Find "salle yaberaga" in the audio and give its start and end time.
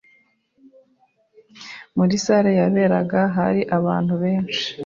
2.25-3.19